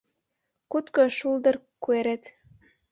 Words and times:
Кутко 0.71 1.01
шулдыр 1.17 1.55
куэрет. 1.83 2.23